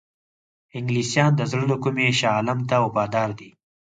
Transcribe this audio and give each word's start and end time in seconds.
انګلیسیان 0.77 1.31
د 1.35 1.41
زړه 1.51 1.65
له 1.71 1.77
کومي 1.83 2.07
شاه 2.19 2.33
عالم 2.35 2.59
ته 2.69 2.75
وفادار 2.85 3.29
دي. 3.39 3.49